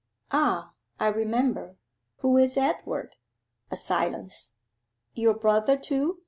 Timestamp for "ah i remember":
0.31-1.75